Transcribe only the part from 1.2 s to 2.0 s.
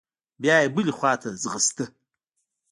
ته ځغسته.